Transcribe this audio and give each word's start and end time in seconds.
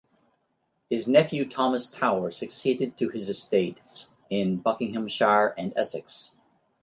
His 0.89 1.07
nephew 1.07 1.47
Thomas 1.47 1.85
Tower 1.85 2.31
succeeded 2.31 2.97
to 2.97 3.09
his 3.09 3.29
estates 3.29 4.09
in 4.31 4.57
Buckinghamshire 4.57 5.53
and 5.59 5.71
Essex. 5.75 6.33